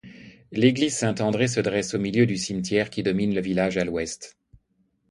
L'église 0.51 0.95
Saint-André 0.97 1.47
se 1.47 1.59
dresse 1.59 1.93
au 1.93 1.99
milieu 1.99 2.25
du 2.25 2.35
cimetière 2.35 2.89
qui 2.89 3.03
domine 3.03 3.35
le 3.35 3.41
village 3.41 3.77
à 3.77 3.83
l'ouest. 3.85 4.35